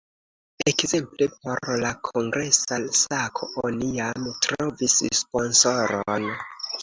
Ekzemple 0.69 1.25
por 1.41 1.69
la 1.83 1.89
kongresa 2.07 2.79
sako 3.01 3.51
oni 3.65 3.91
jam 3.99 4.25
trovis 4.49 4.97
sponsoron. 5.21 6.29